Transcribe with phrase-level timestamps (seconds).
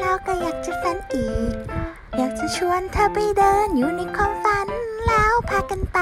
[0.00, 1.54] แล้วก็อยากจะฝันอีก
[2.16, 4.68] อยากจะชวนเธอไปเดินอยู่ในความฝัน
[5.06, 5.98] แล้วพากันไป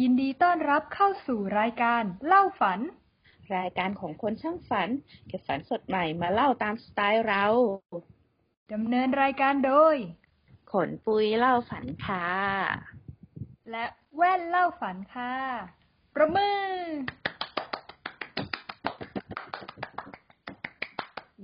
[0.00, 2.80] ยินดีต้อนรับเข้าสู่รายการเล่าฝัน
[3.56, 4.88] รายการของคนช่างฝัน
[5.26, 7.44] เก็บฝันสดใหม่มาเล่าตามสไตล์เรา
[8.72, 9.96] ดำเนินรายการโดย
[10.72, 12.26] ขนปุยเล่าฝันค่ะ
[13.70, 13.84] และ
[14.16, 15.34] แว่นเล่าฝันค่ะ
[16.14, 16.68] ประมือ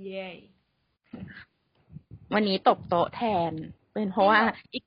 [0.03, 0.29] เย้
[2.33, 3.51] วันนี้ตบโต๊ะแทน
[3.93, 4.39] เป็นเพราะว่า
[4.73, 4.85] อีก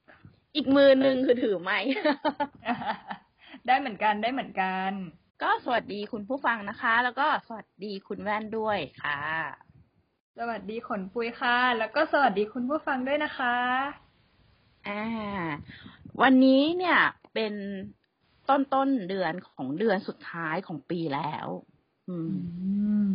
[0.56, 1.78] อีกมือหนึงคือถือไม้
[3.66, 4.90] ได้เหมือนกันได้เหมือนกัน
[5.42, 9.20] ก็สวัสดีคุณผู้ฟังนะคะ แล้วก็สวัสดีคุณแว่นด้วยค่ะ
[10.38, 13.56] สวัสดีขนปุยค่ะ แล้วก็สวัสดีคุณผู้ฟังด้วยนะคะ
[14.88, 15.04] อ่า
[16.22, 16.98] วันนี้เนี่ย
[17.34, 17.52] เป็น
[18.48, 21.46] ต้นต้นเดือนของเดือนสุดท้ายของปีแล้ว
[22.08, 22.16] อื
[23.08, 23.10] ม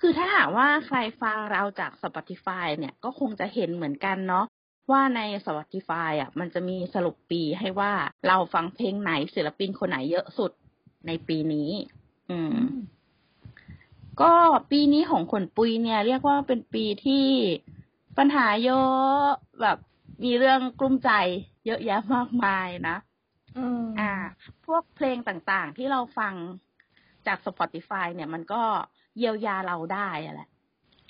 [0.00, 4.46] คือถ้าหากว่าใครฟังเราจาก Spotify เนี่ยก็คงจะเห็นเหมือนกันเนาะ
[4.90, 7.92] ว่าใน Spotify อะมันจะมีสรุปปีให้ว่า
[8.28, 10.52] เราฟังเพลงไหนศิลปินคนไหนเยอะสุด
[11.06, 11.70] ในปีนี้
[12.30, 12.58] อืม
[14.20, 14.32] ก็
[14.70, 17.26] ปีนี้ของขนปุยเนี่ย เรียกว่าเป็นปีที่
[18.18, 19.24] ปัญหาเยอะ
[19.60, 19.78] แบบ
[20.24, 21.10] มีเรื่องกลุ้มใจ
[21.66, 22.96] เยอะแยะมากมายนะ
[23.58, 24.12] อืมอ่า
[24.66, 26.34] พวกเพลงต่างๆที่เราฟัง
[27.26, 28.62] จาก Spotify เนี่ยมันก็
[29.20, 30.48] เยียวยาเราได้อะแหละ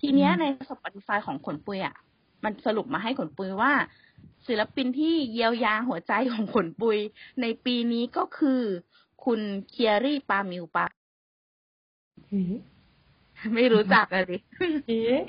[0.00, 1.94] ทีเนี้ยใน Spotify ของขนปุยอะ
[2.44, 3.72] มันสรุปมาให้ขนปุยว่า
[4.46, 6.98] ศิลปินที่เยียวยาหัวใจของขนปุย
[7.40, 8.62] ในปีนี้ก็คือ
[9.24, 10.86] คุณเคียรี่ปามิวปะ
[13.54, 14.38] ไม่รู้จักอะดิ
[14.88, 15.20] เอ๊ะ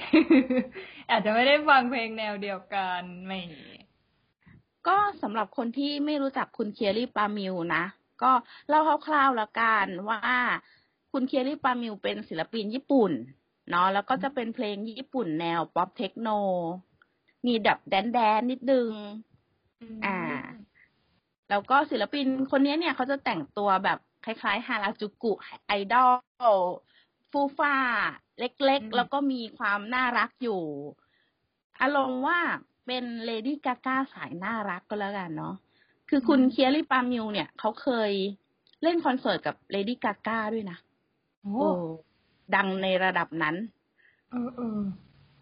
[1.10, 3.40] อาจจะไม่ได้ฟังเพลงแนวเดียวกันไม่
[4.88, 7.84] ก็สำหรับคนที่ไม่รู้จักคุณเคียรี่ปามิวนะ
[8.23, 8.32] ก็
[8.68, 10.22] เล่าคร่าวๆแล้วกันว่า
[11.12, 13.12] คุณเคียรี่ปามิวเป็นศิลปินญี่ปุ่น
[13.70, 16.30] เนาะแล้วก็จะเป็นเพลงญี่ปุ่นแนว pop techno
[17.48, 18.90] มีแบบ dance dance ๆนิดนึง
[20.06, 20.17] อ่า
[21.50, 25.33] แล้วก็ศิลปินคนนี้เนี่ยเขาจะแต่งตัวแบบคล้ายๆ ฮาราจูกุ
[25.66, 26.05] ไอดอ
[26.55, 26.58] ล
[27.32, 27.76] ฟูฟ่า
[28.39, 30.61] เล็กอืมๆแล้วก็มีความน่ารักอยู่
[31.82, 32.39] อารมณ์ว่า
[32.86, 35.55] เป็นเลดี้กาก้าสายน่ารักก็แล้วกันเนาะ
[36.10, 38.11] คือคุณเคียรี่ปามิวเนี่ยเขาเคย
[38.83, 40.78] เล่นคอนเสิร์ตกับเลดี้กาก้าด้วยนะ
[41.42, 41.70] โอ้โอ้
[42.56, 43.56] ดังในระดับนั้น
[44.32, 44.80] เออเออ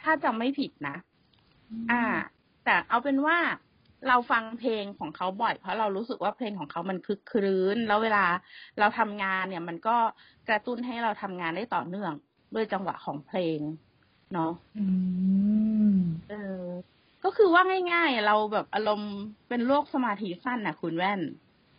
[0.01, 0.95] ถ้าจำไม่ผิดนะ
[1.91, 2.03] อ่า
[2.65, 3.37] แต่เอาเป็นว่า
[4.07, 8.25] เราฟังเพลงของเขาบ่อย เพราะเรารู้สึกว่าเพลงของเขามันคึกครื้น แล้วเวลา
[8.79, 9.97] เราทำงานเนี่ย มันก็
[10.49, 12.13] กระตุ้นให้เราทำงานได้ต่อเนื่อง
[12.55, 13.59] ด้วยจังหวะของเพลง
[14.33, 14.85] เนาะอื
[15.91, 15.95] ม
[16.29, 16.63] เออ
[17.23, 19.13] ก็คือว่าง่ายๆ เราแบบอารมณ์
[19.49, 21.21] เป็นโรคสมาธิสั้นนะคุณแว่น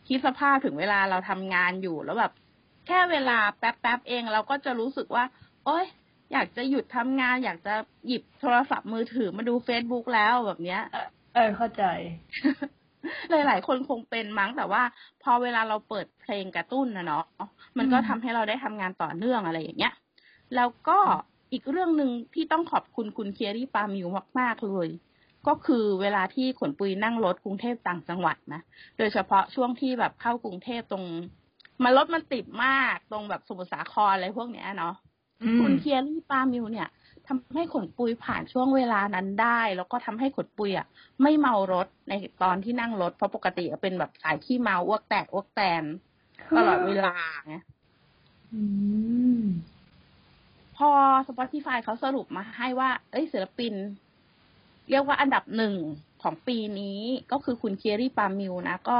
[0.08, 2.32] คิดสภาพถึงเวลาเราทำงานอยู่แล้วแบบ
[2.86, 5.24] แค่เวลาแป๊บๆเองเราก็จะรู้สึกว่า
[5.64, 5.86] โอ๊ย
[6.32, 7.74] อยากจะหยุดทำงาน อยากจะ
[8.06, 10.82] หยิบโทรศัพท์มือถือมาดู Facebook แล้วแบบเนี้ย
[11.34, 11.84] เออเข้าใจ
[13.30, 14.82] หลายๆคนคงเป็นมั้งแต่ว่า
[15.22, 17.24] พอเวลาเราเปิดเพลงกระตุ้นนะเนาะ
[17.78, 19.94] มันก็อืมทำให้เราได้ทำงานต่อเนื่องอะไรอย่างเงี้ย
[20.56, 20.98] แล้วก็
[21.52, 24.08] อีกเรื่องหนึ่งที่ต้องขอบคุณคุณเคียรี่ปามิว
[24.40, 24.88] มาก ๆ เลย
[25.48, 28.60] ก็คือเวลาที่ขนปุยนั่งรถกรุงเทพต่างจังหวัดนะ
[28.98, 31.04] โดยเฉพาะช่วงที่แบบเข้ากรุงเทพตรง
[31.84, 34.94] มันรถมันติดมากตรงแบบสมุทรสาครอะไรพวกเนี้ยเนาะ
[35.60, 36.88] คุณเคียรี่ปามิวเนี่ย
[37.26, 40.86] ทำให้ขนปุยผ่านช่วงเวลานั้นได้ แล้วก็ทำให้ขนปุยอะ
[41.22, 45.82] ไม่เมารถในตอนที่นั่งรถเพราะปกติเป็นแบบสายขี้เมาอ้วกแตกอ้วกแตน
[46.56, 47.14] ตลอดเวลา
[47.46, 47.54] ไง
[48.54, 48.62] อื
[49.40, 49.42] ม
[50.76, 50.90] พอ
[51.28, 53.74] Spotify เขาสรุปมาให้ว่า เอ้ยศิลปิน
[54.90, 55.74] เรียกว่าอันดับหนึ่ง
[56.22, 57.00] ของปีนี้
[57.32, 58.98] ก็คือคุณเคียรี่ปามิวนะ ก็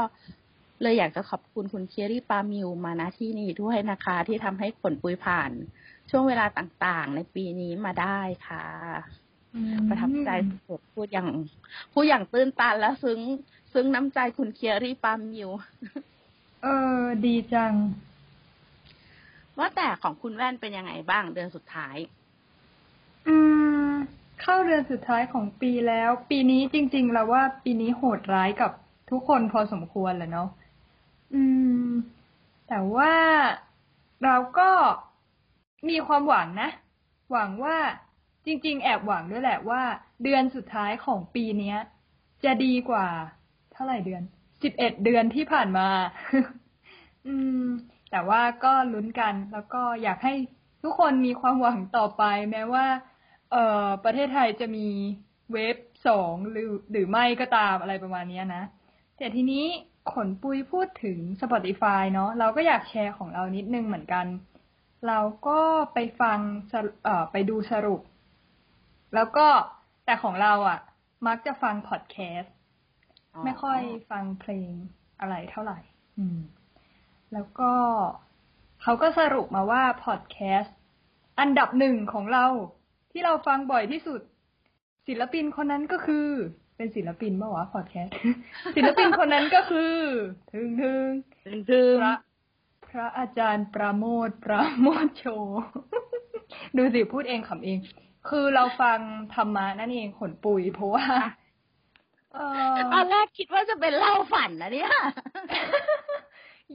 [0.81, 5.51] เลยอยากจะขอบคุณคุณเคียรี่ปามิวมาณที่นี้ด้วยนะคะ ที่ทำให้ขนปุยผ่าน
[6.09, 8.65] ช่วงเวลาต่างๆ ในปีนี้มาได้ค่ะ
[9.87, 10.29] ประทับใจ
[10.67, 11.27] สุดๆพูดอย่าง
[11.93, 13.19] พูดอย่างตื้นตันและซึ้ง
[13.73, 15.49] ซึ้งน้ำใจคุณเคียรี่ปามิว
[16.63, 16.67] เอ
[16.99, 17.73] อ ดีจัง
[19.57, 21.95] ว่าแต่ของคุณแว่นเป็นยังไงบ้างเดือนสุดท้าย
[23.27, 23.35] อื
[23.89, 23.91] ม
[24.41, 28.71] เข้าเดือนสุดท้ายของปีแล้ว ปีนี้จริงๆเราว่าปีนี้โหดร้ายกับ
[29.11, 30.49] ทุกคนพอสมควรแหละเนาะ
[31.33, 31.43] อื
[31.85, 31.89] ม
[32.67, 33.13] แต่ว่า
[34.23, 34.69] เราก็
[35.89, 36.69] มีความหวังนะ
[37.31, 37.77] หวังว่า
[38.45, 39.81] จริง ๆ แอบหวังด้วยแหละว่า
[40.23, 41.77] เดือนสุดท้ายของปีเนี้ย
[42.43, 43.07] จะดีกว่า
[43.73, 44.21] เท่าไหร่เดือน
[44.63, 45.87] สิบเอ็ดเดือนที่ผ่านมา
[47.27, 47.65] อืม
[48.11, 50.33] แต่ว่าก็ลุ้นกันแล้วก็อยากให้
[50.83, 52.85] ทุกคนมีความหวังต่อไป แม้ว่า
[53.51, 54.87] เอ่อ ประเทศไทยจะมี
[55.51, 58.63] เวฟสองหรือหรือไม่ก็ตามอะไรประมาณนี้นะ
[59.17, 59.65] แต่ทีนี้
[60.13, 64.25] ขนปุยพูดถึง Spotify เนาะเราก็อยากแชร์ของเรานิดนึงเหมือนกัน
[65.07, 65.59] เราก็
[65.93, 66.39] ไปฟัง
[66.71, 68.01] สรุเอ่อไปดูสรุป
[69.15, 69.47] แล้วก็
[70.05, 70.79] แต่ของเราอะ
[71.27, 72.53] มักจะฟังพอดแคสต์
[73.45, 74.71] ไม่ค่อยฟังเพลง
[75.19, 75.79] อะไรเท่าไหร่
[76.17, 76.39] อืม
[77.33, 77.71] แล้วก็
[78.81, 80.75] เขาก็สรุปมาว่าพอดแคสต์
[81.39, 82.45] อันดับหนึ่งของเรา
[83.11, 84.21] ที่เราฟังบ่อยที่สุด
[85.07, 86.27] ศิลปินคนนั้นก็คือ
[86.81, 88.15] เป็นศิลปินเมื่อวะพอดแคสต์
[88.75, 89.95] ศิลปินคนนั้นก็คือ
[90.53, 91.07] ถึงถึง
[91.45, 92.13] ถึงถึงพระ
[92.87, 95.23] พระอาจารย์ประโมทประโมทโช
[96.77, 97.77] ดูสิพูดเองขำเอง
[98.29, 98.99] คือเราฟัง
[99.35, 101.05] ธรรมะนั่นเองขนปุยเพราะว่า
[102.33, 102.39] เอ
[102.71, 104.93] อตอนแรกคิดว่าจะเป็นเล่าฝันนะเนี่ย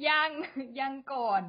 [0.08, 0.28] ยัง
[0.80, 1.42] ยังก่อน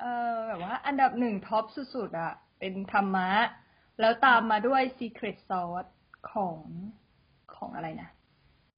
[0.00, 1.64] เออแบบว่า อันดับหนึ่งท็อป
[1.94, 3.30] สุดๆอะเป็นธรรมะ
[4.00, 5.90] แล้วตามมาด้วย Secret Sauce
[6.32, 6.58] ของ
[7.62, 8.08] ของอะไรนะ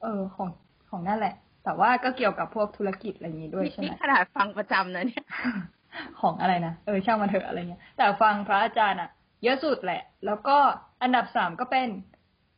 [0.02, 0.48] เออของ
[0.90, 1.34] ของนั่นแหละ
[1.64, 5.24] แต่ว่าก็เกี่ยวกับพวกธุรกิจอะไรอย่างนี้ด้วยใช่ไหนี่มขนาดฟังประจำนะเนี่ย
[6.20, 9.10] ของอะไรนะเออช่างมันเถอะอะไรเงี้ย แต่ฟังพระอาจารย์อะ
[9.42, 10.56] เยอะสุดแหละ แล้วก็
[11.02, 11.88] อันดับสามก็เป็น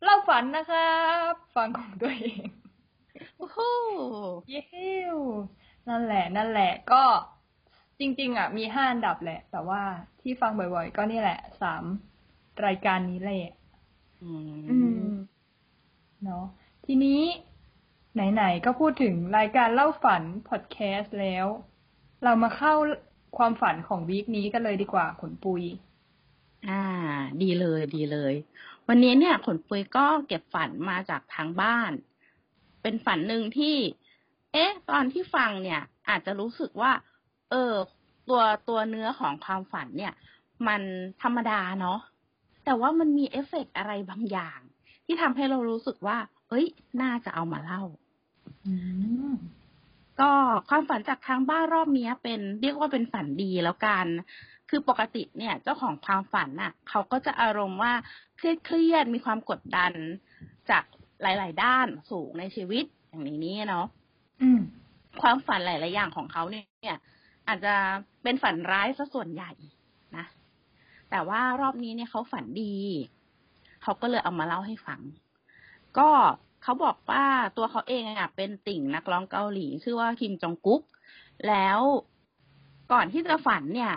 [0.03, 0.91] เล่าฝันนะครั
[1.31, 2.45] บ ฟังของตัวเอง
[3.37, 3.59] โอ้โห
[4.49, 4.61] เย้
[5.15, 5.17] ว
[5.87, 7.03] นั่นแหละ นั่นแหละ ก็
[7.99, 9.81] จริง ๆ อะ มีห้าอันดับแหละ แต่ว่า
[10.21, 11.83] ที่ฟังบ่อย ๆ ก็นี่แหละสาม
[12.65, 13.49] รายการนี้แหละ
[14.21, 14.31] อื
[14.69, 15.36] อืมม
[16.23, 16.45] เนาะ
[16.85, 17.21] ทีนี้
[18.13, 21.45] ไหนๆก็พูดถึงรายการเล่าฝันพอดแคสต์แล้ว
[22.23, 22.73] เรามาเข้า
[23.37, 25.63] ความฝันของวีคนี้กันเลยดีกว่าขนปุย
[26.69, 26.83] อ่า
[27.41, 28.33] ดีเลยดีเลย
[28.87, 31.91] วันนี้เนี่ย ขนปุยก็เก็บฝันมาจากทางบ้าน
[32.81, 33.75] เป็นฝันหนึ่งที่
[34.53, 36.91] เอ๊ะ ตอนที่ฟังเนี่ย อาจจะรู้สึกว่า
[37.49, 37.73] เออ
[38.29, 40.13] ตัวตัวเนื้อของความฝันเนี่ย
[40.67, 40.81] มัน
[41.21, 41.99] ธรรมดาเนาะ
[42.65, 44.59] แต่ว่ามันมีเอฟเฟกต์อะไรบางอย่าง
[45.07, 46.17] ที่ทำให้เรารู้สึกว่า
[46.49, 46.65] เอ้ย
[47.01, 47.83] น่าจะเอามาเล่า
[48.65, 48.73] อื
[49.31, 49.33] ม
[50.19, 50.31] ก็
[50.69, 54.05] ความฝันจากทางบ้านรอบเนี้ยเป็นเรียกว่าเป็นฝันดีแล้วกัน
[54.69, 57.93] คือปกติเนี่ย เจ้าของความฝันน่ะ เขาก็จะอารมณ์ว่า
[58.37, 59.93] เครียดเครียดๆมีความกดดัน
[60.69, 60.83] จาก
[61.21, 63.85] หลาย ๆ ด้านสูงในชีวิตอย่างนี้นี่เนาะ
[64.41, 64.59] อืม
[65.21, 66.97] ความฝันหลาย ๆ อย่างของเขาเนี่ย
[67.47, 67.73] อาจจะ
[68.23, 69.51] เป็นฝันร้ายซะส่วนใหญ่
[70.17, 70.25] นะ
[71.09, 72.75] แต่ว่ารอบนี้เนี่ยเขาฝันดี
[73.81, 75.01] เขาก็เลยเอามาเล่าให้ฟัง
[75.97, 76.09] ก็
[76.63, 77.25] เขาบอกว่า
[77.57, 80.81] ตัวเขาเองอะเป็นติ่งนักร้องเกาหลี ชื่อว่าคิมจองกุ๊ก
[81.47, 81.79] แล้ว
[82.91, 83.93] ก่อนที่จะฝันเนี่ย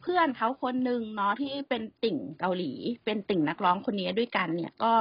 [0.00, 2.72] เพื่อนเขาคนหนึ่งเนาะที่เป็นติ่งเกาหลี
[3.04, 4.92] เป็นติ่งนักร้องคนนี้ด้วยกันเนี่ย ก็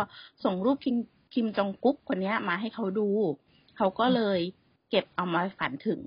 [0.44, 0.98] ส่งรูปคิม
[1.33, 3.10] คิมจองกุ๊กคนนี้มาให้เขาดู
[3.77, 4.39] เขาก็เลย
[4.89, 6.01] เก็บเอามาฝันถึง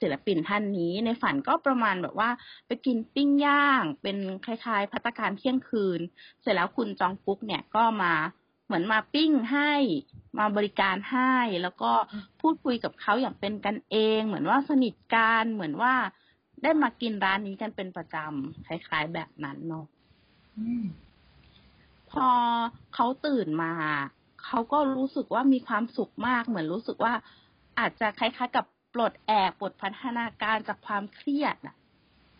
[0.00, 2.30] ศิลปินท่านนี้ ในฝันก็ประมาณแบบว่า
[2.66, 4.16] ไปกินปิ้งย่าง เป็น
[4.46, 6.00] คล้ายๆพัตการเที่ยงคืน
[6.42, 8.14] เสร็จแล้วคุณจองกุ๊กเนี่ยก็มา
[8.66, 9.72] เหมือนมาปิ้งให้
[10.38, 11.92] มาบริการให้ แล้วก็
[12.40, 15.94] พูดคุยกับเขาอย่างเป็นกันเอง เหมือนว่าสนิทกันเหมือนว่า
[16.62, 19.86] ได้มากินร้านนี้กันเป็นประจำคล้ายๆแบบนั้นเนาะ
[22.10, 22.28] พอ
[22.94, 23.72] เขาตื่นมา
[24.44, 27.14] เขาก็รู้สึกว่ามีความสุขมาก เหมือนรู้สึกว่า
[27.78, 28.64] อาจจะคล้ายๆกับ
[28.94, 31.76] ปลดแอกปลดพัฒนาการจากความเครียดอะ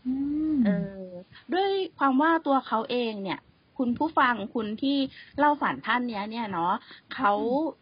[0.06, 0.14] อื
[0.54, 0.70] มเอ
[1.02, 1.08] อ
[1.52, 3.40] ด้วยความว่าตัวเขาเองเนี่ย
[3.78, 4.98] คุณผู้ฟังคุณที่
[5.38, 6.74] เล่าฝันท่านเนี้ย เนี่ยเนาะ
[7.14, 7.32] เขา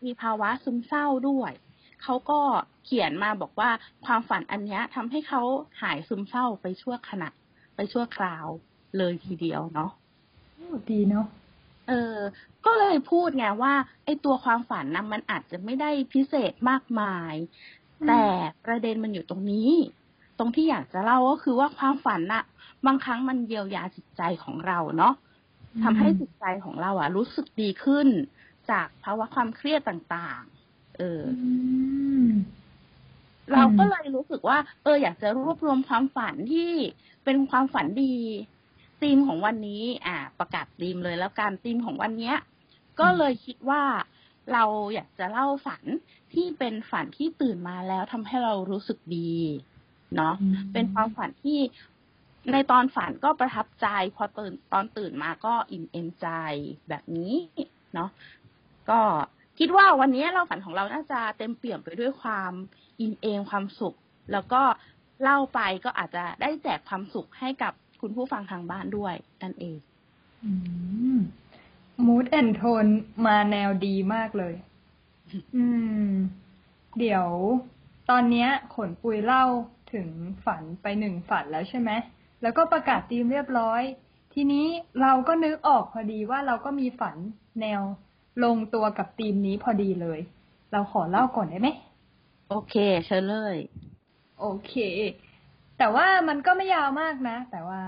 [0.04, 1.52] มีภาวะซึมเศร้าด้วย
[2.02, 2.40] เขาก็
[2.84, 3.70] เขียนมาบอกว่า
[4.04, 5.42] ความฝันอันเนี้ยทำให้เขา
[5.82, 7.28] หายซึมเศร้าไปชั่วขณะ
[7.74, 8.46] ไปชั่วคราว
[8.98, 9.90] เลยทีเดียวเนาะ
[10.54, 11.26] โอ้ดีเนาะ
[11.88, 12.16] เออ
[12.66, 13.74] ก็เลยพูดไงว่า
[14.04, 18.24] ไอ้ตัวความฝันนะมันอาจจะไม่ได้พิเศษมากมายอืม แต่
[18.64, 19.70] ประเด็นมันอยู่ตรงนี้
[20.38, 22.44] ตรงที่อยากจะเล่าก็คือว่าความฝันน่ะ
[22.86, 25.14] บางครั้งมันเยียวยาจิตใจของเราเนาะ
[25.82, 28.08] ทำให้จิตใจของเราอะรู้สึกดีขึ้น
[28.70, 31.34] จากภาวะความเครียดต่างๆ เอออื
[32.28, 32.30] ม
[33.52, 36.70] เราก็เลยรู้สึกว่า เออ อยากจะรวบรวมความฝันที่
[37.24, 38.14] เป็นความฝันดี
[39.02, 42.36] ธีมของวันนี้ อ่า ประกาศธีมเลยแล้วกันธีมของวันเนี้ย
[43.00, 43.82] ก็เลยคิดว่า
[44.52, 45.82] เราอยากจะเล่าฝัน
[46.34, 49.34] ที่เป็นฝันที่ตื่นมาแล้วทำให้เรารู้สึกดี
[50.16, 51.58] เนาะอืมเป็นความฝันที่
[52.52, 53.86] ในตอนฝันก็ประทับใจ
[54.16, 56.28] พอตื่นตอนตื่นมาก็อิ่มเอมใจ
[56.88, 57.34] แบบนี้
[57.94, 58.10] เนาะ
[58.90, 59.00] ก็
[59.58, 62.52] คิดว่าวันนี้เราฝันของเราน่าจะเต็มเปี่ยมไปด้วยความ
[63.00, 63.94] อินเอมความสุข
[64.32, 64.62] แล้วก็
[65.22, 69.78] เล่าไปก็อาจจะได้แจกความสุขให้กับคุณผู้ฟังทางบ้านด้วยนั่นเอง
[70.44, 70.50] อื
[71.16, 71.18] ม
[72.04, 72.92] mood and tone
[73.26, 74.54] มาแนวดีมากเลย
[75.56, 75.64] อื
[76.08, 76.10] ม
[76.98, 77.26] เดี๋ยว
[78.10, 79.44] ตอนเนี้ย ขนปุยเล่า
[79.92, 80.08] ถึง
[80.44, 81.90] ฝันไปหนึ่งฝันแล้วใช่ไหม
[82.42, 83.82] แล้วก็ประกาศธีมเรียบร้อย
[84.34, 84.66] ทีนี้
[85.00, 87.16] เราก็นึกออกพอดีว่าเราก็มีฝัน
[87.60, 87.82] แนว
[88.44, 90.20] ลงตัวกับธีมนี้พอดีเลย
[90.72, 91.68] เราขอเล่าก่อนได้ไหม
[92.48, 92.74] โอเค
[93.06, 93.56] เชิญเลย
[94.40, 94.74] โอเค
[95.78, 97.80] แต่ว่ามันก็ไม่ยาวมากนะ แต่ว่า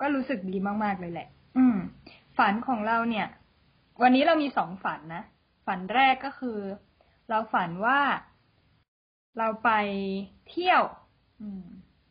[0.00, 1.76] ก็รู้สึกดีมาก ๆ เลยแหละ อืม
[2.38, 3.28] ฝันของเราเนี่ย
[4.02, 5.22] วันนี้เรามีสองฝันนะ
[5.66, 6.58] ฝันแรกก็คือ
[7.28, 8.00] เราฝันว่า
[9.38, 9.70] เราไป
[10.50, 10.82] เที่ยว
[11.42, 11.64] อืม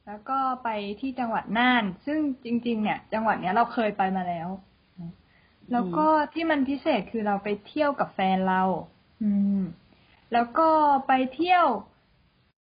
[0.07, 0.69] แล้วก็ไป
[1.01, 4.49] ที่จังหวัดน่าน ซึ่งจริง ๆ เนี่ย จังหวัดเนี้ยเราเคยไปมาแล้ว
[5.71, 8.61] แล้วก็ที่มันพิเศษคือเราไปเที่ยวกับแฟนเรา
[9.23, 9.61] อืม
[10.33, 10.69] แล้วก็
[11.07, 11.65] ไปเที่ยว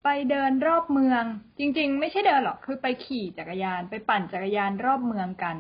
[0.05, 1.25] ไปเดินรอบเมือง
[1.59, 5.57] จริง ๆ ไม่ใช่เดินหรอกคือไปขี่จักรยาน ไปปั่นจักรยานรอบเมืองกัน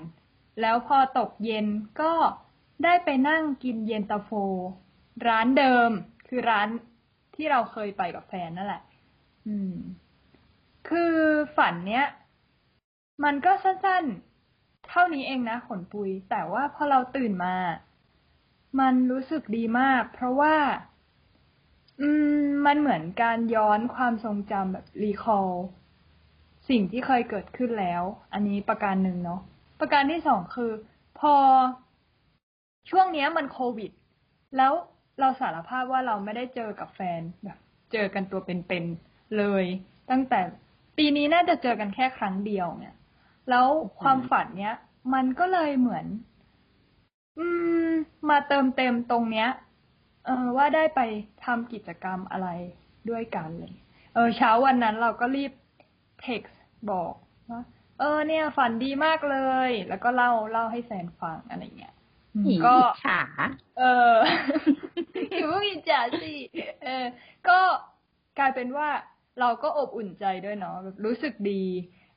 [0.61, 1.67] แล้วพอตกเย็น
[2.01, 2.13] ก็
[2.85, 4.31] ได้ไปนั่งกินเย็นตาโฟ
[5.27, 5.91] ร้านเดิม
[6.29, 6.69] คือร้าน
[7.35, 8.83] ที่เราเคยไปกับแฟนนั่นแหละ
[9.47, 9.75] อืม
[10.89, 11.15] คือ
[11.57, 12.07] ฝันเนี้ย
[13.25, 17.57] มันก็สั้นๆ เท่านี้เองนะขนปุย แต่ว่าพอเราตื่นมา
[18.81, 20.57] มันรู้สึกดีมาก เพราะว่า
[22.01, 22.09] อื
[22.41, 25.49] ม มันเหมือนการย้อนความทรงจำแบบรีคอล
[26.69, 29.41] สิ่งที่เคยเกิดขึ้นแล้ว อันนี้ประการหนึ่งเนาะ
[29.85, 30.73] ประการที่สองคือ
[31.21, 31.35] พอ
[32.91, 33.91] ช่วงเนี้ยมันโควิด
[34.57, 34.73] แล้ว
[35.21, 37.59] เราสารภาพว่าเราไม่ได้เจอกับแฟนแบบ
[37.93, 39.64] เจอกันตัวเป็นๆเลย
[40.11, 40.41] ตั้งแต่
[40.97, 42.95] ปีนี้น่าจะเจอกันแค่ครั้งเดียวเนี่ย
[43.50, 43.67] แล้ว
[44.00, 44.75] ความฝันเนี้ย
[45.14, 46.07] มันก็เลยเหมือน
[47.38, 47.47] อื
[47.88, 47.91] ม
[48.31, 49.49] มาเติมเต็มตรงเนี้ย
[50.26, 51.00] เออว่าได้ไป
[51.45, 52.49] ทำกิจกรรมอะไร
[53.11, 53.75] ด้วยกันเลย
[54.14, 55.53] เออ เช้าวันนั้นเราก็รีบ
[56.21, 56.59] เท็กซ์
[56.91, 57.12] บอก
[57.50, 57.61] ว่า
[57.99, 61.95] เออเนี่ย ฝันดีมากเลย แล้วก็เล่าเล่าให้แฟนฟังอะไรเงี้ย
[62.67, 63.23] ก็ฉา
[63.79, 63.83] เอ
[64.13, 64.15] อ
[65.33, 66.35] อย่าเพิ่งอิจฉาสิ
[66.85, 67.05] เออ
[67.49, 67.59] ก็
[68.39, 68.89] กลายเป็นว่า
[69.41, 71.65] เราก็อบอุ่นใจด้วยเนาะแบบรู้สึกดี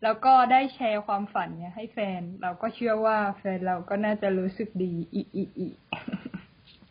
[0.04, 5.68] แล้วก็ได้แชร์ความฝันเนี่ยให้แฟน เราก็เชื่อว่าแฟนเราก็น่าจะรู้สึกดีอีอีอี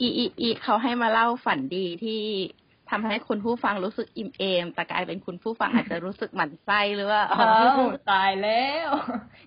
[0.00, 2.23] อีอีอีเขาให้มาเล่าฝันดีที่
[2.90, 7.81] ทำให้คุณผู้ฟังรู้สึกอิ่มเอม แต่กลายเป็นคุณผู้ฟังอาจจะรู้สึกหมั่นไส้หรือว่าอ้าว
[8.12, 8.90] ตายแล้ว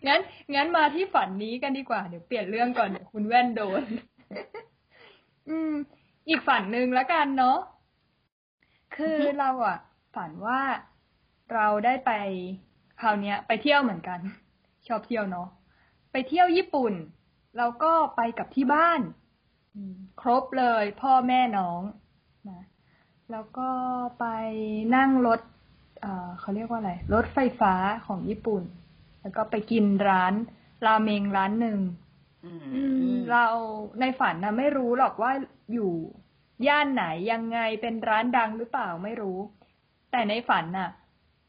[0.07, 0.19] งั้น
[0.55, 3.83] งั้นมาที่ฝันนี้กันดีกว่า เดี๋ยวเปลี่ยนเรื่องก่อนเดี๋ยวคุณแว่นโดน
[5.49, 5.73] อืม
[6.29, 7.57] อีกฝันหนึ่งแล้วกันเนาะ
[8.95, 9.77] คือเราอะ
[10.15, 10.61] ฝันว่า
[11.53, 12.11] เราได้ไป
[13.01, 14.19] คราวเนี้ย ไปเที่ยวเหมือนกัน
[14.87, 15.47] ชอบเที่ยวเนาะ
[16.11, 16.93] ไปเที่ยวญี่ปุ่น
[17.57, 19.01] แล้วก็ไปกับที่บ้าน
[20.21, 21.81] ครบเลยพ่อแม่น้อง
[22.49, 22.61] นะ
[23.31, 23.69] แล้วก็
[24.19, 24.25] ไป
[24.95, 25.39] นั่งรถ
[26.01, 27.73] เอ่อเขาเรียกว่าอะไร รถไฟฟ้า
[28.05, 28.63] ของญี่ปุ่น
[29.21, 30.33] แล้วก็ไปกินร้าน
[30.85, 31.79] ราเมงร้านหนึ่ง
[32.45, 32.81] อืมอื
[33.15, 33.45] มเรา
[33.99, 35.31] ในฝันนะไม่รู้หรอกว่า
[35.73, 35.91] อยู่
[36.67, 39.39] ย่านไหนยังไงเป็นร้านดังหรือเปล่าไม่รู้
[40.11, 40.89] แต่ในฝันน่ะ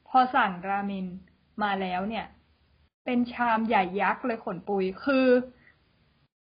[0.09, 1.07] พอสั่งราเมน
[1.63, 2.27] มาแล้วเนี่ย
[3.05, 5.29] เป็นชามใหญ่ยักษ์เลยขนปุยคือ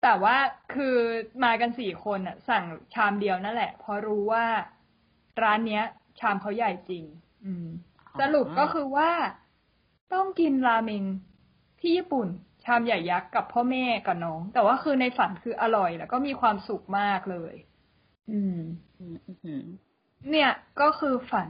[0.02, 0.37] แต่ว่า
[0.75, 0.97] คือ
[1.45, 2.64] มากันสี่คนอะ สั่ง
[2.95, 4.45] ชามเดียวนั่นแหละเพราะรู้ว่า
[5.43, 5.85] ร้านเนี้ย
[6.21, 7.05] ชามเขาใหญ่จริง
[7.45, 7.67] อืม
[8.21, 9.11] สรุปก็คือว่า
[10.14, 11.05] ต้องกินราเมง
[11.81, 12.29] ที่ญี่ปุ่น
[12.64, 17.55] ชามใหญ่ยักษ์กับพ่อแม่กับน้อง แต่ว่าคือในฝันคืออร่อย แล้วก็มีความสุขมากเลย
[18.31, 18.61] อืม
[18.99, 19.64] อืมอืม
[20.31, 20.50] เนี่ย
[20.81, 21.49] ก็คือฝัน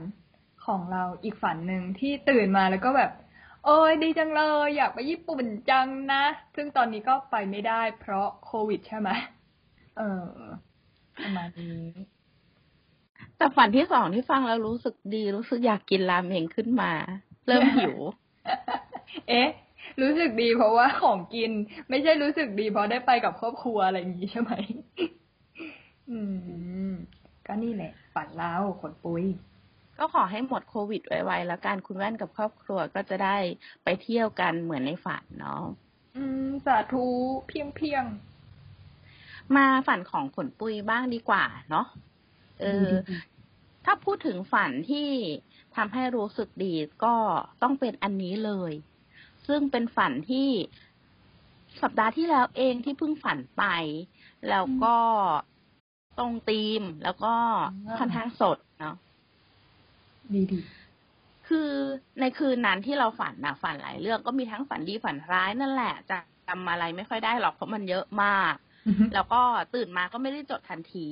[0.67, 3.13] ของเราอีกฝันหนึ่งที่ตื่นมาแล้วก็แบบ
[3.65, 6.25] โอ้ยดีจังเลย อยากไปญี่ปุ่นจังนะ
[6.57, 9.11] ซึ่งตอนนี้ก็ไปไม่ได้เพราะโควิดใช่ไหม
[9.99, 10.25] เออ
[11.23, 11.79] ประมาณนี้
[13.39, 16.93] แต่ฝันที่สองที่ฟังแล้วรู้สึกดี รู้สึกอยากกินราเมงขึ้นมา
[17.47, 17.97] เริ่มหิว
[19.29, 19.49] เอ๊ะ
[20.01, 21.51] รู้สึกดีเพราะว่าของกิน
[21.89, 24.53] ไม่ใช่รู้สึกดีเพราะได้ไปกับครอบครัวอะไรอย่างนี้ใช่ไหม
[26.11, 26.19] อื
[26.91, 26.93] ม
[27.47, 29.25] ก็นี่แหละ ฝันเราขนปุย
[29.99, 33.37] ก็ขอให้หมดโควิดไวๆแล้วกันคุณแว่นกับครอบครัวก็จะได้
[33.85, 35.63] ไปเที่ยวกันเหมือนในฝันเนาะ
[36.17, 37.07] อืม สาธุ
[37.49, 38.05] เพียงเพียง
[39.57, 41.87] มาฝันของผลปุยบ้างดีกว่าเนาะ
[42.61, 42.91] เออ
[43.85, 45.09] ถ้าพูดถึงฝันที่
[45.77, 47.15] ทำให้รู้สึกดีก็
[47.63, 48.73] ต้องเป็นอันนี้เลย
[49.47, 50.49] ซึ่งเป็นฝันที่
[51.83, 53.65] สัปดาห์ที่แล้วเองที่เพิ่งฝันไป
[54.51, 54.97] แล้วก็
[56.19, 57.35] ตรงธีมแล้วก็
[57.87, 58.97] อ่าค่อนข้างสดเนาะ
[60.35, 60.59] ดีดี
[61.49, 61.71] คือ
[62.21, 66.19] ในคืนนั้นที่เราฝันนะฝันหลายเรื่องก็มีทั้งฝันดีฝันร้ายนั่นแหละจะ
[66.49, 68.55] จำอะไรไม่ค่อยได้หรอกเพราะมันเยอะมาก
[69.15, 69.41] แล้วก็
[69.75, 71.09] ตื่นมาก็ไม่ได้จดทันที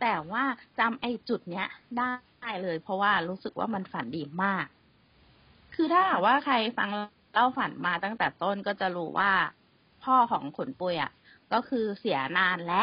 [0.00, 0.44] แต่ว่า
[0.78, 1.66] จำไอ้จุดเนี้ย
[1.98, 4.66] ได้เลย เพราะว่ารู้สึกว่ามันฝันดีมาก
[5.74, 6.90] คือถ้าว่าใครฟัง
[7.34, 9.32] เล่าฝันมาตั้งแต่ต้นก็จะรู้ว่า
[10.04, 11.12] พ่อของขนปุยอะ
[11.52, 12.82] ก็คือเสียนานและ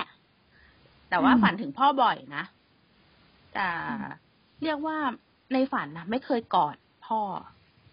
[1.10, 2.44] แต่ว่าฝันถึงพ่อบ่อยนะ
[3.53, 3.68] แต่
[4.63, 4.98] เรียกว่า
[5.53, 6.75] ในฝันนะไม่เคยกอด
[7.08, 7.22] พ่อ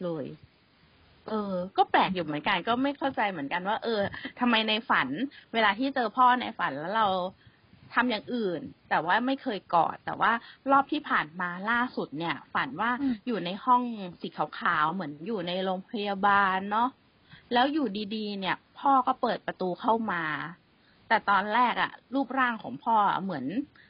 [0.02, 0.26] เลย
[1.28, 4.00] เออ ก็แปลกอยู่เหมือนกัน ก็ไม่เข้าใจเหมือนกันว่า เออ
[4.40, 5.08] ทำไมในฝัน
[5.52, 7.06] เวลาที่เจอพ่อในฝันแล้วเรา
[7.94, 10.32] ทำอย่างอื่น แต่ว่าไม่เคยกอด แต่ว่า
[10.70, 13.82] รอบที่ผ่านมาล่าสุดเนี่ย ฝันว่าอืมอยู่ในห้อง
[14.20, 16.88] สีขาวๆเหมือนอยู่ในโรงพยาบาลเนาะ
[17.52, 20.24] แล้วอยู่ดีๆ เนี่ย พ่อก็เปิดประตูเข้ามา
[21.08, 23.44] แต่ตอนแรกอะรูปร่างของพ่อเหมือน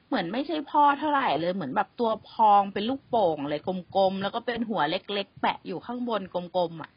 [0.08, 3.60] เหมือนไม่ใช่พ่อเท่าไหร่เลยเหมือนแบบตัวพองเป็นลูกโป่งเลย
[3.96, 6.92] กลมๆแล้วก็เป็นหัวเล็กๆแปะอยู่ข้างบนกลมๆอะ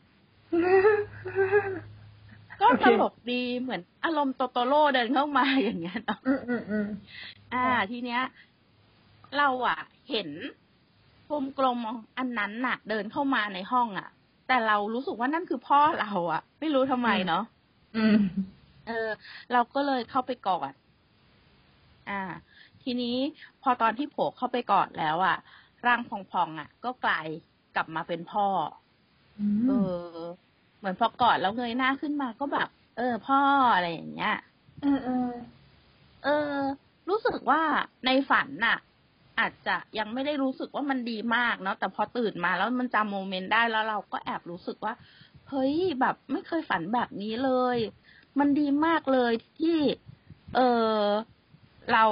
[2.61, 6.87] ก็ตลกดีเหมือนอารมณ์โตโตโร่เดินเข้ามาอย่างเงี้ยเนาะอืมอืมอืม
[7.53, 8.21] อ่า ทีเนี้ย
[9.37, 9.77] เราอะ
[10.09, 10.29] เห็น
[11.29, 11.79] กลมกลม
[12.17, 14.07] อันนั้นน่ะ เดินเข้ามาในห้องอะ
[14.47, 17.43] แต่เรารู้สึกว่านั่นคือพ่อเราอะ ไม่รู้ทำไมเนาะ
[17.95, 18.15] อืม
[18.87, 19.09] เออ
[19.51, 20.73] เราก็เลยเข้าไปกอด
[22.09, 22.21] อ่า
[22.83, 23.15] ทีนี้
[23.61, 25.37] พอตอนที่โผล่เข้าไปกอดแล้วอะ
[25.85, 27.27] ร่างพองๆอะ ก็กลาย
[27.75, 28.45] กลับมาเป็นพ่อ
[29.67, 30.17] เออ
[30.81, 33.41] เหมือนพอกอดแล้วเงยหน้าขึ้นมาก็แบบ เออ พ่อ
[33.75, 34.35] อะไรอย่างเงี้ย
[34.81, 35.31] เออเออ
[36.23, 36.55] เออ
[37.09, 37.61] รู้สึกว่า
[38.05, 38.77] ในฝันน่ะ
[39.39, 44.93] อาจจะยังไม่ได้รู้สึกว่ามันดีมากเนาะแต่พอตื่นมาแล้วมันจำโมเมนต์ได้แล้วเราก็แอบรู้สึกว่า
[45.49, 47.77] เฮ้ยแบบไม่เคยฝันแบบนี้เลย
[48.39, 49.77] มันดีมากเลยที่
[50.55, 50.59] เอ
[51.01, 51.03] อ
[51.91, 52.03] เรา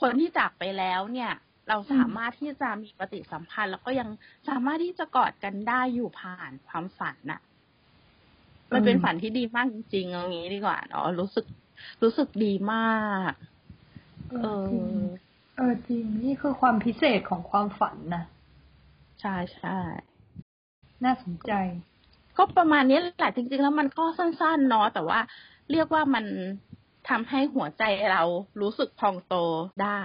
[0.00, 1.32] คนที่จากไปแล้วเนี่ย
[1.68, 4.08] เราสามารถที่จะมีปฏิสัมพันธ์ แล้วก็ยัง
[4.48, 7.40] สามารถที่จะกอดกันได้อยู่ผ่านความฝันน่ะ
[8.74, 11.46] มันเป็นฝันที่ดีมากจริงๆเอางี้ดีกว่าเนาะรู้สึก
[12.02, 13.32] รู้สึกดีมาก
[14.30, 14.66] เออ
[15.56, 18.24] เออจริงนี่คือความพิเศษของความฝันนะ
[19.20, 19.78] ใช่ใช่
[21.04, 21.52] น่าสนใจ
[22.36, 25.20] ก็ประมาณนี้แหละจริง ๆ แล้วมันก็สั้นๆเนาะแต่ว่า
[25.70, 26.24] เรียกว่ามัน
[27.08, 28.22] ทำให้หัวใจเรา
[28.60, 29.34] รู้สึกพองโต
[29.82, 30.02] ได้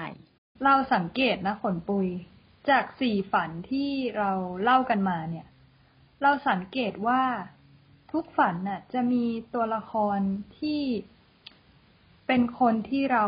[0.65, 2.07] เราสังเกตนะขนปุย
[2.69, 4.31] จากสี่ฝันที่เรา
[4.63, 5.47] เล่ากันมาเนี่ย
[6.21, 7.21] เราสังเกตว่า
[8.11, 10.19] ทุกฝันน่ะ จะมีตัวละคร
[10.59, 10.81] ที่
[12.27, 13.25] เป็นคนที่เรา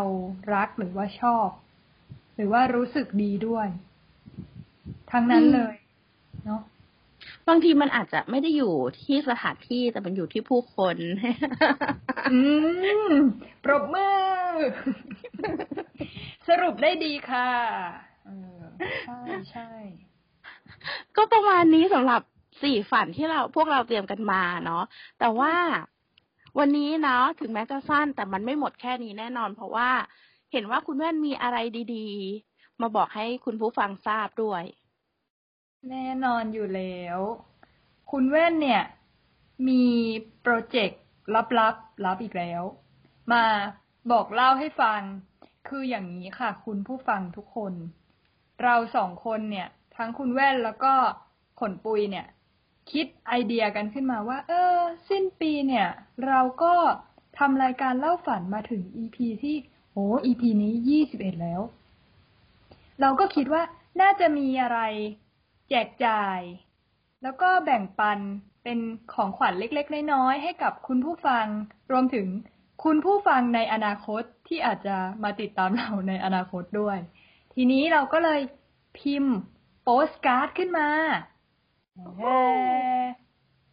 [0.53, 1.49] รักหรือว่าชอบ
[2.35, 3.67] หรือว่ารู้สึกดีด้วย
[5.11, 5.75] ทั้งนั้นเลย
[6.45, 6.61] เนาะ
[7.47, 10.97] บางทีมันอาจจะไม่ได้อยู่ที่สถานที่แต่มันอยู่ที่ผู้คน
[12.31, 12.39] อื
[13.11, 13.13] ม
[13.63, 14.57] ปรบมือ
[16.47, 17.49] สรุปได้ดีค่ะ
[18.25, 18.61] เออ
[19.05, 19.19] ใช่
[19.51, 19.69] ใช่
[21.15, 22.21] ก็ประมาณนี้สำหรับ
[22.63, 24.83] สี่ฝันที่เราพวกเราเตรียมกันมาเนาะ
[25.19, 25.53] แต่ว่า
[26.57, 29.89] วันนี้เนาะถึงแม้จะสั้นแต่มันไม่หมดแค่นี้แน่นอน เพราะว่า
[30.51, 31.57] เห็นว่าคุณแม่นมีอะไร
[31.95, 34.63] ดีๆ มาบอกให้คุณผู้ฟังทราบด้วย
[35.89, 37.19] แน่นอนอยู่แล้ว
[38.11, 38.83] คุณแว่นเนี่ย
[39.67, 39.83] มี
[40.41, 41.01] โปรเจกต์
[41.35, 41.51] ลับๆบ
[42.05, 42.63] รับอีกแล้ว
[43.31, 43.43] มา
[44.11, 45.01] บอกเล่าให้ฟัง
[45.67, 47.73] คืออย่างนี้ค่ะ คุณผู้ฟังทุกคน
[48.63, 49.67] เราสองคนเนี่ย
[49.97, 50.93] ทั้งคุณแว่นแล้วก็
[51.59, 52.27] ขนปุยเนี่ย
[52.93, 54.77] คิดไอเดียกันขึ้นมาว่า เออ
[55.09, 55.87] สิ้นปีเนี่ย
[56.27, 56.73] เราก็
[57.39, 59.55] ทำรายการเล่าฝันมาถึง EP ที่
[59.91, 61.61] โอ้ EP นี้ยี่สิบเอ็ดแล้ว
[63.01, 63.61] เราก็คิดว่า
[64.01, 64.79] น่าจะมีอะไร
[65.69, 66.39] แจกจ่าย
[67.23, 68.19] แล้วก็แบ่งปัน
[68.63, 68.79] เป็น
[69.13, 71.45] ของขวัญเล็กๆ น้อยๆให้กับคุณผู้ฟัง
[71.91, 72.27] รวมถึง
[72.83, 76.97] คุณผู้ฟังในอนาคตที่อาจจะมาติดตามเราในอนาคตด้วย
[77.53, 78.41] ทีนี้เราก็เลย
[78.99, 79.37] พิมพ์
[79.83, 80.89] โปสการ์ดขึ้นมา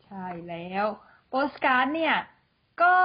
[0.05, 0.87] ใช่แล้ว
[1.29, 2.17] โปสการ์ดเนี่ย
[2.83, 2.97] ก็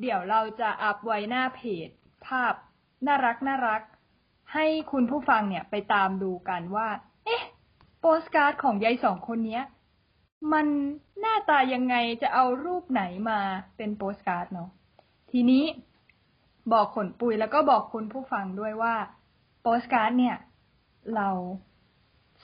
[0.00, 1.88] เดี๋ยวเราจะอัพไว้หน้าเพจ
[2.26, 2.54] ภาพ
[3.06, 3.82] น่ารักน่ารัก
[4.52, 6.88] ให้คุณผู้ฟังเนี่ยไปตามดูกันว่า
[7.24, 7.42] เอ๊ะ
[8.00, 9.60] โปสการ์ดของยายสองคนนี้
[10.52, 10.66] มัน
[11.20, 13.40] หน้าตายังไงจะเอารูปไหนมา
[13.76, 14.70] เป็นโปสการ์ดเนาะ
[15.30, 15.64] ทีนี้
[16.72, 18.94] บอกขนปุยแล้วก็บอกคุณผู้ฟังด้วยว่า
[19.62, 20.36] โปสการ์ดเนี่ย
[21.16, 21.28] เรา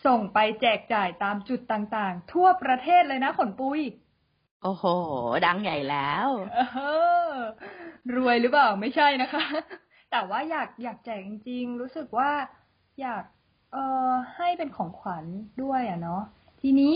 [0.06, 3.80] ส่งไปแจกจ่ายตามจุดต่างๆ ทั่วประเทศเลยนะขนปุย
[4.62, 4.84] โอ้โห
[5.46, 6.80] ดังใหญ่แล้วเอ
[7.30, 7.32] อ
[8.14, 9.44] รวยหรือเปล่าไม่ใช่นะคะ
[10.10, 12.30] แต่ว่าอยากอยากแจกจริงๆ รู้สึกว่า
[13.00, 13.24] อยาก
[13.72, 15.24] เอ่อให้เป็นของขวัญ
[15.62, 16.22] ด้วยอะเนาะ
[16.60, 16.94] ทีนี้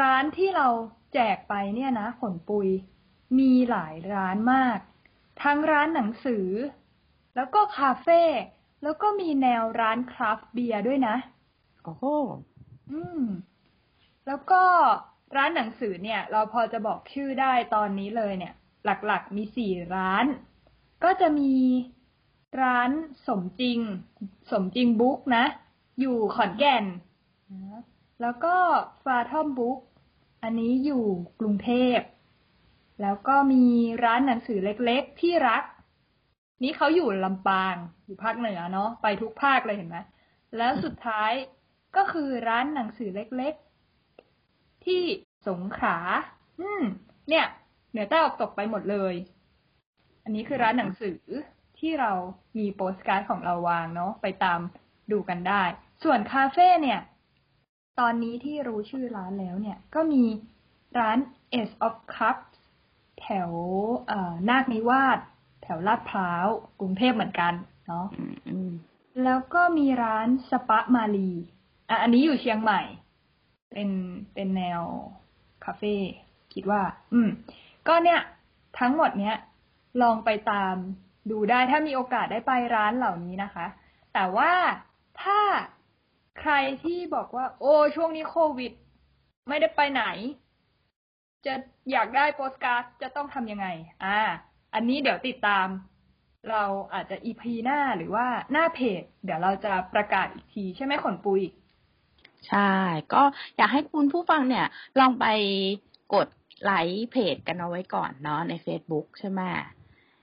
[0.00, 0.68] ร้านที่เรา
[1.14, 2.68] แจกไปเนี่ยนะขนปุย
[3.38, 4.78] มีหลายร้านมาก
[5.42, 6.46] ทั้งร้านหนังสือ
[7.36, 8.22] แล้วก็คาเฟ่
[8.82, 12.04] แล้วก็มีแนวร้านคราฟต์เบียร์ด้วยนะโอ้โห
[12.90, 13.22] อืม
[14.26, 14.62] แล้วก็
[15.36, 20.24] ร้านหนังสือเนี่ย เราพอจะบอกชื่อได้ตอนนี้เลยเนี่ย หลักๆมีสี่ร้าน
[21.04, 21.54] ก็จะมี
[22.62, 22.90] ร้าน
[23.26, 23.80] สมจริง
[24.50, 25.44] สมจริงบุ๊กนะ
[26.00, 26.84] อยู่ขอนแก่น
[27.52, 27.82] นะ
[28.20, 28.56] แล้วก็
[29.04, 29.78] ฟาทอมบุ๊ก
[30.42, 31.04] อันนี้อยู่
[31.40, 31.98] กรุงเทพ
[33.02, 33.64] แล้วก็มี
[34.04, 35.62] ร้านหนังสือเล็กๆ ที่รัก
[36.62, 37.74] นี่เขาอยู่ลำปาง
[38.04, 39.98] อยู่ภาคเหนือเนาะ ไปทุกภาคเลยเห็นไหม
[40.56, 41.32] แล้วสุดท้าย
[41.96, 45.02] ก็คือร้านหนังสือเล็กๆ ที่
[45.48, 45.96] สงขลา
[46.60, 46.82] อืม
[47.28, 47.46] เนี่ย
[47.90, 49.14] เหนือใต้ออกตกไปหมดเลย
[50.24, 51.20] อันนี้คือร้านหนังสือ
[51.78, 52.12] ที่เรา
[52.58, 54.60] มีโปสการ์ดของเราวางเนาะไปตาม
[55.12, 55.62] ดูกันได้
[56.04, 57.00] ส่วนคาเฟ่เนี่ย
[58.00, 60.24] ตอนนี้ที่รู้ชื่อร้านแล้วเนี่ย ก็มี
[60.98, 61.18] ร้าน
[61.54, 62.58] Ace of Cups
[63.20, 63.50] แถว
[64.48, 65.18] นาคนิวาส
[65.62, 66.46] แถวลาดพร้าว
[66.80, 67.52] กรุงเทพเหมือนกัน
[67.86, 68.06] เนาะ
[68.50, 68.70] อืม
[69.24, 71.30] แล้วก็มีร้านสปะมาลี
[71.88, 72.80] อะอันนี้อยู่เชียงใหม่
[73.72, 73.90] เป็น
[74.34, 74.82] เป็นแนว
[75.64, 75.96] คาเฟ่
[76.54, 77.28] คิดว่า อืม
[77.88, 78.20] ก็เนี่ย
[78.80, 79.36] ทั้งหมดเนี้ย
[80.02, 80.74] ลองไปตาม
[81.30, 83.66] ดูได้ถ้ามีโอกาสได้ไปร้านเหล่านี้นะคะ
[84.14, 84.52] แต่ว่า
[85.22, 85.40] ถ้า
[86.40, 86.52] ใคร
[86.84, 88.72] ที่บอกว่า โอ้ช่วงนี้โควิด
[89.48, 90.04] ไม่ได้ไปไหน
[91.46, 91.54] จะ
[91.92, 93.66] อยากได้โปสการ์ดจะต้องทำยังไง
[94.04, 94.20] อ่า
[94.74, 95.66] อันนี้เดี๋ยวติดตาม
[96.50, 101.42] เราอาจจะอีพีหน้าหรือว่าหน้าเพจ เดี๋ยวเราจะประกาศอีกที ใช่ไหมขนปุย
[102.48, 102.72] ใช่
[103.12, 103.22] ก็
[103.56, 104.66] อยากให้คุณผู้ฟังเนี่ย
[104.98, 105.26] ลองไป
[106.14, 106.28] กด
[106.64, 109.40] ไลค์เพจกันเอาไว้ก่อนเนาะใน Facebook ใช่ไหม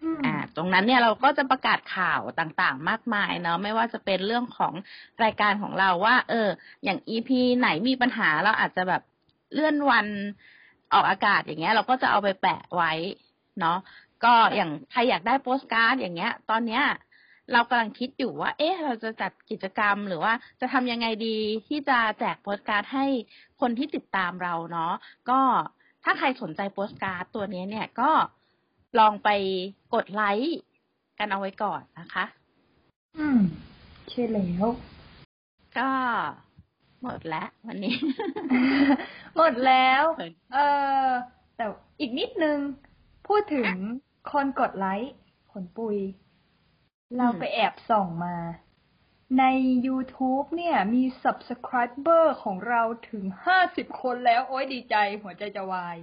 [0.04, 4.73] อืมอ่า ตรงนั้นเนี่ยเราก็จะประกาศข่าวต่างๆ มากมายเนาะไม่ว่าจะเป็นเรื่องของ
[5.23, 6.47] รายการของเราว่า เออ
[6.84, 9.01] อย่าง EP ไหนมีปัญหาเราอาจจะแบบ
[9.54, 10.08] เลื่อนวัน
[10.93, 12.91] ออกอากาศอย่างเงี้ย เราก็จะเอาไปแปะไว้
[13.60, 13.78] เนาะ
[14.23, 16.84] ก็อย่างใครอยากได้โปสการ์ดอย่างเงี้ย ตอนเนี้ย
[17.51, 23.05] เรากำลังคิดอยู่ว่า เอ๊ะ เราจะจัดกิจกรรมหรือว่าจะทำยังไงดีที่จะแจกโปสการ์ดให้
[23.62, 24.93] คนที่ติดตามเราเนาะ
[25.29, 25.39] ก็
[26.03, 28.12] ถ้าใครสนใจโปสการ์ดตัวนี้เนี่ยก็
[28.99, 29.29] ลองไป
[29.93, 30.58] กดไลค์
[31.19, 32.25] กันเอาไว้ก่อนนะคะ
[33.17, 33.39] อืม
[34.10, 34.65] ใช่แล้ว
[35.77, 35.89] ก็
[37.01, 37.95] หมดแล้ววันนี้
[39.36, 40.58] หมดแล้ว เออเอ
[41.08, 41.10] อ
[41.55, 41.65] แต่
[41.99, 42.58] อีกนิดนึง
[43.27, 43.69] พูดถึง
[44.31, 45.13] คนกดไลค์
[45.51, 45.97] ขนปุย
[47.17, 48.36] เราไปแอบส่องมา
[49.39, 49.43] ใน
[49.88, 55.97] YouTube เนี่ย มี Subscriber ของเราถึงห้าสิบคนแล้ว โอ้ยดีใจ หัวใจจะวาย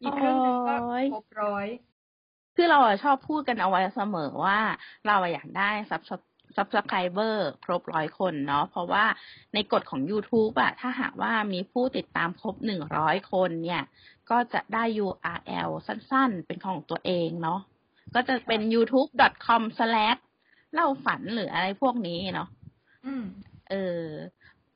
[0.00, 1.66] อีกครึ่งหนึงก็โอ้ยครบร้อย
[2.56, 4.60] คือเราอะชอบพูดกันเอาไว้เสมอว่า
[5.06, 6.02] เราอะอยากได้ซับ
[6.56, 9.04] subscriber ครบร้อยคนเนาะเพราะว่า
[9.54, 13.82] ในกฎของ YouTube อะถ้าหากว่ามีผู้ติดตามครบหนึ่งร้อยคนเนี่ย
[14.30, 17.60] ก็จะได้ URL สั้นๆ เป็นของตัวเองเนาะ
[18.14, 20.20] ก็จะเป็น youtube.com slash
[20.74, 22.48] เล่าฝันหรืออะไรพวกนี้เนาะ
[23.06, 23.24] อืม
[23.70, 24.04] เออ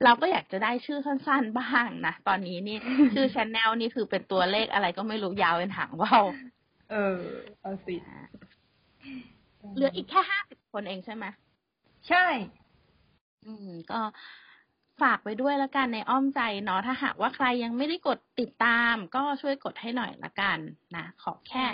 [0.04, 2.76] เราก็อยากจะได้ชื่อสั้นๆบ้างนะ ตอนนี้นี่
[3.14, 6.24] ชื่อชแนลนี่คือเป็นตัวเลขอะไรก็ไม่รู้ยาวเป็นหางว่าว
[6.90, 7.18] เออ
[7.61, 7.96] เอาสิ
[9.74, 11.24] เหลืออีกแค่ห้าสิบคนเองใช่ไหม
[12.09, 12.26] ใช่
[13.46, 14.00] อืม ก็
[15.02, 20.59] ฝากไว้ด้วยแล้วกันในอ้อมใจเนาะถ้าหากว่าใครยังไม่ได้กดติดตาม ก็ช่วยกดให้หน่อยละกัน
[20.96, 21.64] นะ ขอแค่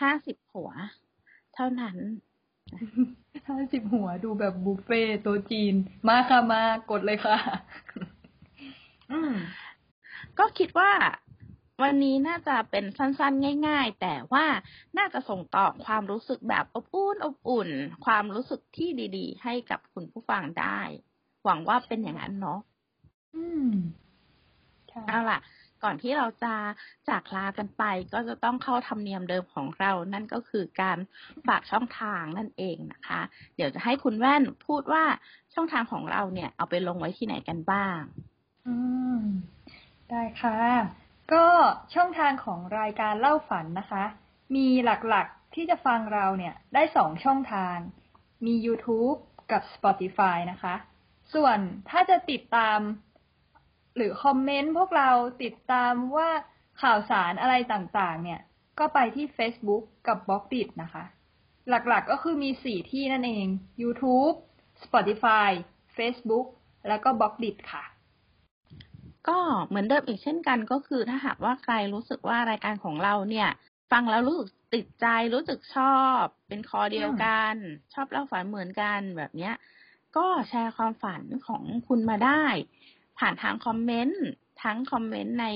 [0.00, 0.70] ห้าสิบหัว
[1.54, 1.96] เท่านั้น
[3.48, 5.74] ห้าสิบหัวดูแบบบุฟเฟ่ต์โตัวจีน
[6.08, 7.38] มาค่ะมากดเลยค่ะ
[9.12, 9.32] อืม
[10.38, 10.92] ก็คิดว่า
[11.82, 14.46] วันนี้น่าจะเป็นสั้นๆ ง่าย ๆ แต่ว่า
[14.98, 17.68] น่าจะส่งต่อความรู้สึกแบบอบอุ่นอบอุ่น
[18.04, 20.80] ความรู้สึกที่ดีๆ ให้กับคุณผู้ฟังได้
[21.44, 22.60] หวังว่าเป็นอย่างนั้นเนาะ
[23.34, 23.70] อืม
[24.88, 25.38] ใช่เอาล่ะ
[25.84, 26.54] ก่อนที่เราจะ
[27.08, 30.98] จากลากันไปก็จะต้องเข้าธรรมเนียมเดิมของเรา นั่นก็คือการ
[31.46, 33.20] ฝากช่องทางนั่นเองนะคะ
[33.56, 35.04] เดี๋ยวจะให้คุณแว่นพูดว่า
[35.54, 38.00] ช่องทางของเราเนี่ย เอาไปลงไว้ที่ไหนกันบ้าง
[38.66, 38.76] อื
[39.18, 39.22] ม
[40.10, 40.58] ได้ค่ะ
[41.32, 41.46] ก็
[41.94, 44.04] ช่องทางของรายการเล่าฝันนะคะ
[44.56, 47.76] มีหลักๆที่จะฟังเราเนี่ยได้สองช่องทาง
[48.46, 49.18] มี YouTube
[49.52, 50.74] กับ Spotify นะคะ
[51.34, 51.58] ส่วน
[51.90, 52.78] ถ้าจะติดตาม
[53.96, 55.10] หรือคอมเมนต์พวกเรา
[55.42, 56.28] ติดตามว่า
[56.82, 58.40] ข่าวสารอะไรต่างๆ เนี่ย
[58.78, 61.04] ก็ไปที่ Facebook กับ b ล็อกดินะคะ
[61.68, 63.46] หลักๆก็คือมีสี่ที่นั่นเอง
[63.82, 64.36] YouTube
[64.84, 65.50] Spotify
[65.96, 66.46] Facebook
[66.88, 67.84] แล้วก็ b ล็อกดิค่ะ
[69.28, 73.48] ก็เหมือนเดิมอีกเช่นกันก็คือถ้าหากว่าใครรู้สึกว่ารายการของเราเนี่ย
[73.92, 77.54] ฟังแล้วรู้สึกติดใจรู้สึกชอบ เป็นคอเดียวกัน
[77.94, 79.54] ชอบเล่าฝันเหมือนกันแบบเนี้ย
[80.16, 82.44] ก็แชร์ความฝันของคุณมาได้
[83.18, 84.24] ผ่านทางคอมเมนต์
[84.62, 85.46] ทั้งคอมเมนต์ใน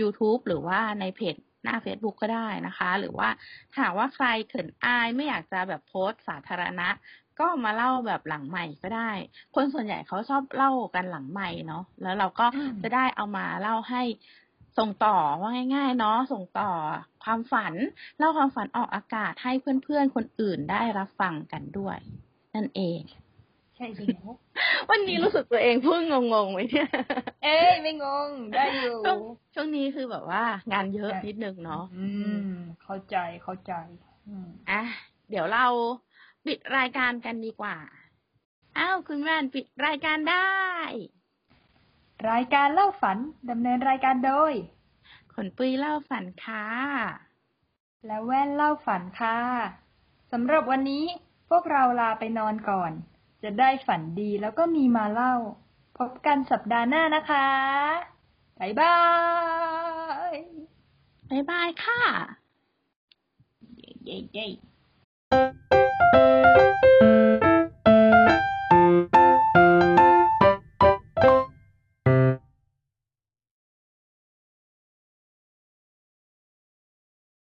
[0.00, 3.28] YouTube หรือว่าในเพจหน้า Facebook ก็ได้นะคะ หรือว่า
[3.72, 6.88] ถ้าหากว่าใครเขินอายไม่อยากจะแบบโพสต์สาธารณะ
[7.38, 9.10] ก็มาเล่าแบบหลังใหม่ก็ได้
[9.54, 14.02] คนส่วนใหญ่เขาชอบเล่ากันหลังใหม่เนาะแล้วเราก็อืมจะได้เอามาเล่าให้
[14.78, 16.70] ส่งต่อว่าง่าย ๆ เนาะส่งต่อ
[17.24, 17.74] ความฝัน
[18.18, 19.52] เล่าความฝันออกอากาศให้
[19.84, 21.98] เพื่อนๆคนอื่นได้รับฟังกันด้วย
[22.54, 23.00] นั่นเอง
[23.76, 24.30] ใช่แล้ว
[24.90, 26.88] วันนี้รู้สึกตัวเองพูดงงๆไหมเนี่ย
[27.44, 29.18] เอ้ยไม่งงได้อยู่ ช่วง
[29.54, 32.06] ช่วงนี้คือแบบว่า งานเยอะใช่นิดนึงเนาะอื
[32.52, 33.72] ม เข้าใจเข้าใจ
[34.28, 34.82] อืมอะ
[35.30, 35.66] เดี๋ยวเรา
[36.46, 37.76] ปิดรายการกันดีกว่า
[38.78, 40.50] อ้าวคุณแม่นปิดรายการได้
[42.30, 43.18] รายการเล่าฝัน
[43.50, 44.52] ดำเนินรายการโดย
[45.34, 46.66] ขนปุยเล่าฝันค่ะ
[48.06, 49.38] และแว่นเล่าฝันค่ะ
[50.32, 51.04] สำหรับวันนี้
[51.50, 52.92] พวกเราลาไปนอนก่อน
[53.46, 55.34] จะได้ฝันดีแล้วก็มีมาเล่า
[55.98, 57.48] พบกันสัปดาห์หน้านะคะ
[58.60, 58.96] บ๊ายบา
[60.32, 60.34] ย
[61.30, 62.02] บ๊ายบายค่ะ
[64.04, 64.46] เย้เย้
[66.16, 66.85] Thank you.